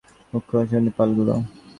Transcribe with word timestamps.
মূখ্য 0.33 0.53
ও 0.53 0.63
সম্মুখভাগের 0.63 0.95
পালগুলো। 0.97 1.33